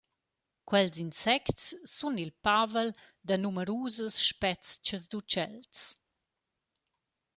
Quels 0.69 0.93
insects 1.05 1.65
sun 1.95 2.15
il 2.23 2.31
pavel 2.45 2.89
da 3.27 3.35
numerusas 3.45 4.13
spezchas 4.27 5.03
d’utschels. 5.09 5.79